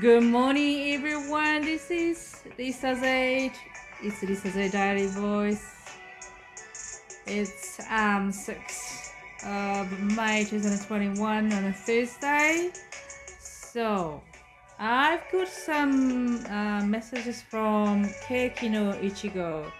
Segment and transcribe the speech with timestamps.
[0.00, 1.60] Good morning, everyone.
[1.60, 3.52] This is Lisa Zaid.
[4.02, 5.66] It's Lisa Zaid Diary Voice.
[7.26, 9.12] It's um 6
[9.44, 12.70] of May 2021 on a Thursday.
[13.40, 14.22] So,
[14.78, 19.70] I've got some uh, messages from Keikino Ichigo.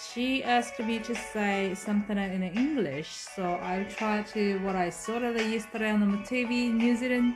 [0.00, 5.18] She asked me to say something in English, so I tried to what I saw
[5.18, 7.34] yesterday on the TV in New Zealand.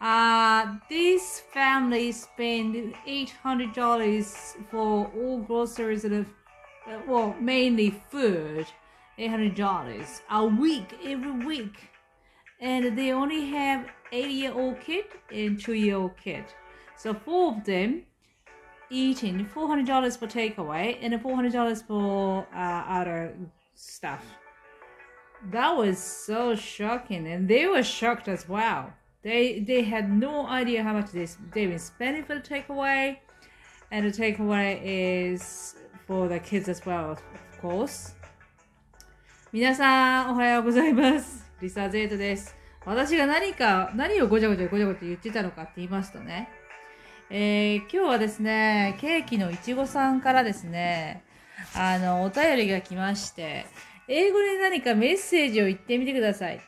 [0.00, 2.12] Uh, this family
[3.42, 6.26] hundred dollars for all groceries and
[6.86, 8.66] uh, well, mainly food.
[9.18, 11.88] Eight hundred dollars a week every week,
[12.60, 16.44] and they only have eight-year-old kid and two-year-old kid.
[16.98, 18.02] So four of them
[18.90, 23.34] eating four hundred dollars for takeaway and four hundred dollars for uh, other
[23.74, 24.22] stuff.
[25.50, 28.92] That was so shocking, and they were shocked as well.
[29.26, 33.16] They they had no idea how much they they've been spending for the takeaway,
[33.90, 35.74] and the takeaway is
[36.06, 37.20] for the kids as well, of
[37.60, 38.14] course.
[39.52, 41.44] 皆さん、おはようございます。
[41.60, 42.54] リサ・ゼートです。
[42.84, 46.48] 私が何か、何をごちゃごちゃごちゃごちゃ言ってたのかって言いますとね、
[47.28, 51.24] えー今日はですね、ケーキのいちごさんからですね、
[51.74, 53.66] あの、お便りが来まして、
[54.06, 56.60] 英語で何かメッセージを言ってみてください。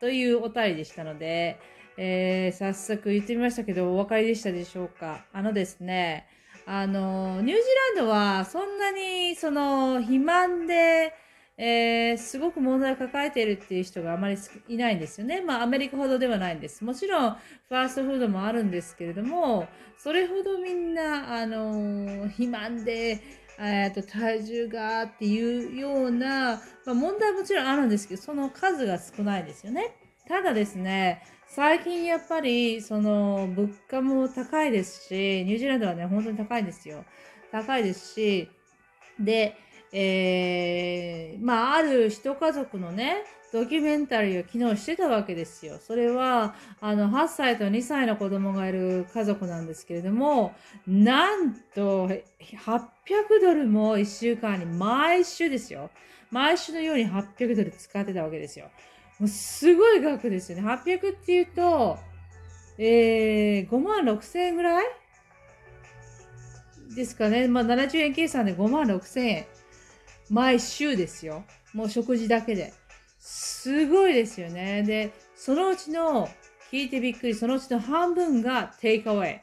[0.00, 1.60] というお便りでしたので、
[1.98, 5.24] えー早速言ってみましたけど、お分かりでしたでしょうか？
[5.32, 6.26] あのですね、
[6.66, 11.14] あの、ニュージーランドはそんなに、その、肥満で、
[11.58, 14.36] えーすごく問題を抱えているっていう人があまり
[14.68, 15.40] いないんですよね。
[15.40, 16.84] まあ、アメリカほどではないんです。
[16.84, 19.66] もちろん、ファーストフードもあるんですけれども、
[19.96, 23.22] それほどみんな、あの、肥満で、
[23.58, 29.94] えーと体重がっていうような、まあ、問題はもちろんあるんですけど、その数が少ないですよね。
[30.28, 37.04] ただですね、最近やっぱり、その、物価も高いですし、ニュージーランドはね、本当に高いんですよ。
[37.52, 38.50] 高いですし、
[39.20, 39.56] で、
[39.92, 43.22] えー、まあ、ある一家族のね、
[43.52, 45.78] ドキュメンタリーを昨日してたわけですよ。
[45.78, 50.56] それは、あの、8歳と2歳の子供がいる家族なんですけれども、
[50.88, 52.20] なんと、800
[53.40, 55.90] ドルも1週間に毎週ですよ。
[56.32, 58.70] 毎週のように800ドル使ってたわけですよ。
[59.18, 60.68] もうすごい額ですよね。
[60.68, 61.98] 800っていうと、
[62.78, 64.86] えー、5万6千円ぐらい？
[66.94, 67.48] ですかね。
[67.48, 69.46] まあ、70円計算で5万6千円。
[70.30, 71.44] 毎週ですよ。
[71.72, 72.72] もう食事だけで。
[73.18, 74.82] すごいですよね。
[74.82, 76.28] で、そのうちの、
[76.70, 79.40] 聞いてびっくり、そのうちの半分がテイクアウェイ。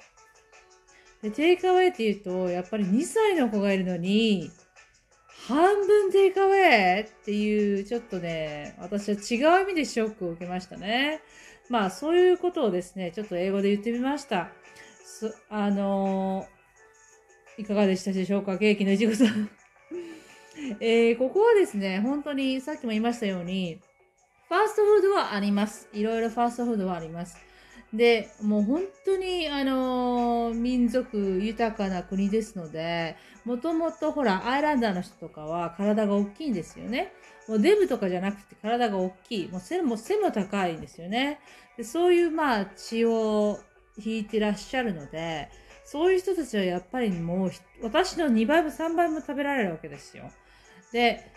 [1.21, 4.51] で、テイクアウェイって言うと、やっぱり2歳の子がいるのに、
[5.47, 6.53] 半分テイクアウェ
[6.97, 11.21] イっていう、ちょっとね、私は違う意味でショックを受けましたね。
[11.69, 14.49] まあ、そういうことをですね、ちょっと英語で言ってみました。
[15.05, 18.57] すあのーいかがでしたでしょうか？
[18.57, 19.49] ケーキのいちごさん。
[20.81, 23.79] えーここはですね、本当にさっきも言いましたように、
[24.49, 25.87] ファーストフードはあります。
[25.93, 27.37] いろいろファーストフードはあります。
[27.93, 33.15] で、もう本当に、あのー民族豊かな国ですので、
[33.45, 37.13] もともとほら、アイランダーの人とかは体が大きいんですよね。
[37.47, 39.47] もうデブとかじゃなくて体が大きい。
[39.49, 41.39] もう背も背も高いんですよね。
[41.77, 43.59] でそういうまあ血を
[43.97, 45.49] 引いてらっしゃるので、
[45.85, 50.31] そういう人たちはやっぱりもう私の2倍も3倍も食べられるわけですよ。
[50.91, 51.31] で、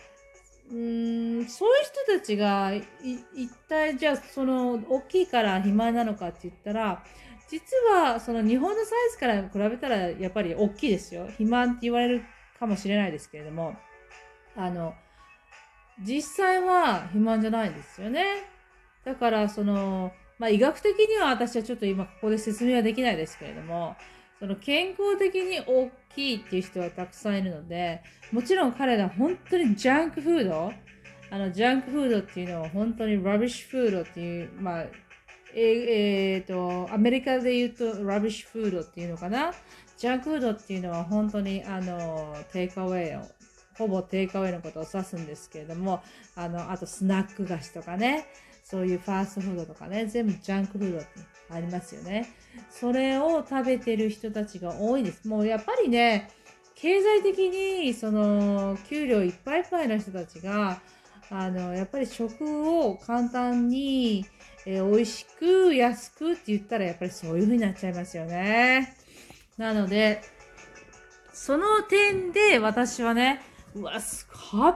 [0.69, 7.03] うん、そういう人たちが一体じゃあその大きいから肥満なのかって言ったら、
[7.49, 7.61] 実
[7.93, 11.25] はその日本のサイズから比べたらやっぱり大きいですよ。
[11.27, 12.23] 肥満って言われる
[12.59, 13.77] かもしれないですけれども、
[14.57, 14.93] あの、
[16.03, 18.25] 実際は肥満じゃないんですよね。
[19.05, 23.95] だからその、まあ医学的には私はちょっと今ここで説明はできないですけれども、
[24.39, 30.71] その健康的に大きいっていう人はたくさんいるので、もちろん彼ら本当にジャンクフード、
[31.29, 34.85] あの、ジャンクフードっていうのは本当に rubbish food っていう、まあ、
[35.53, 39.53] ええーと、アメリカで言うと rubbish food っていうのかな？
[39.97, 43.21] ジャンクフードっていうのは本当にあの、 takeaway を、
[43.75, 46.03] ほぼ takeaway のことを指すんですけれども、
[46.35, 48.27] あの、あとスナック菓子とかね、
[48.63, 51.07] そういうファーストフードとかね、全部ジャンクフードって
[51.49, 52.29] ありますよね。
[52.69, 55.27] それを食べてる人たちが多いです。
[55.27, 56.29] もうやっぱりね、
[56.75, 60.79] 経済的にその給料いっぱいいっぱいの人たちが、
[61.29, 64.25] あの、やっぱり食を簡単に、
[64.65, 68.95] えー美味しく安くって言ったらやっぱりそういう風になっちゃいますよね。
[69.57, 70.21] なので、
[71.33, 73.41] その点で私はね、
[73.73, 74.73] うわ、800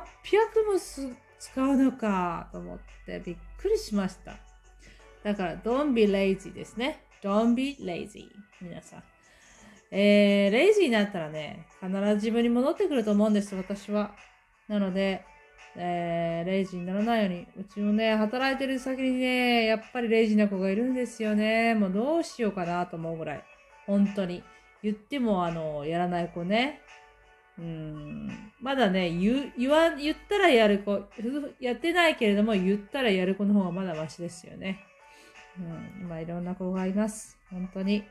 [0.72, 0.80] も
[1.40, 4.51] 使うのかと思ってびっくりしました。
[5.24, 7.04] だから、don't be lazy ですね。
[7.22, 8.28] Don't be lazy.
[8.62, 9.04] 皆さん。
[9.92, 14.16] えー、レイジーになったらね、必ず自分に戻ってくると思うんです、私は。
[14.68, 15.26] なので、
[15.76, 21.76] えー、レイジーにならないように、うちもね、働いてる先にね、やっぱりレイジーな子がいるんですよね。
[21.76, 23.44] もうどうしようかなと思うぐらい。
[23.86, 24.44] 本当に。
[24.84, 26.82] 言っても、あの、やらない子ね。
[27.60, 28.52] うん。
[28.60, 31.04] まだね、言、言わ、言ったらやる子、
[31.60, 34.80] やってないけれども、言ったらやる子の方がまだマシですよね。
[35.60, 36.02] うん。
[36.02, 37.38] 今いろんな子がいます。
[37.50, 38.04] 本当に。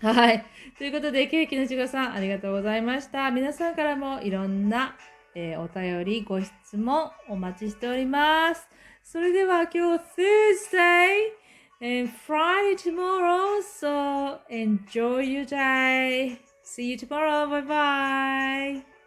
[0.00, 0.44] はい。
[0.76, 3.30] ということで、ケーキのちごさん、ありがとうございました。
[3.30, 4.96] 皆さんからもいろんな、
[5.34, 8.68] えー、お便り、ご質問お待ちしております。
[9.02, 11.32] それでは今日 Thursday
[11.80, 16.38] and Friday tomorrow, so enjoy your day.
[16.62, 17.48] See you tomorrow.
[17.48, 18.97] Bye bye.